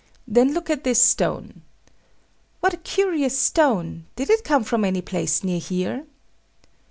[0.27, 1.61] Then look at this stone.
[2.59, 4.07] What a curious stone!
[4.15, 6.05] Did it come from any place near here?